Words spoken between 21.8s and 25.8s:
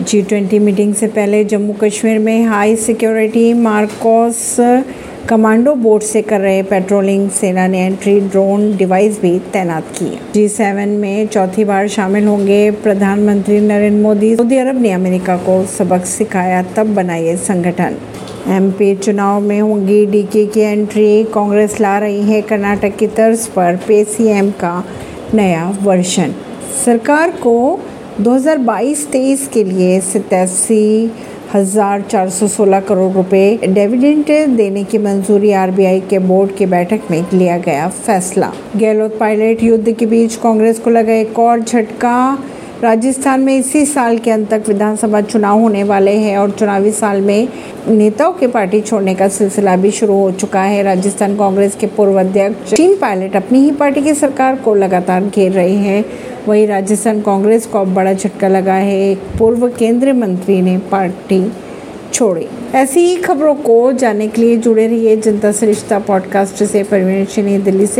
ला रही है कर्नाटक की तर्ज पर। पे सीएम का नया